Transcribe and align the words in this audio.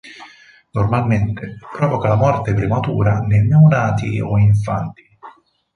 Normalmente 0.71 1.57
provoca 1.71 2.07
la 2.09 2.15
morte 2.15 2.55
prematura 2.55 3.19
nei 3.19 3.45
neonati 3.45 4.19
o 4.19 4.35
infanti. 4.39 5.03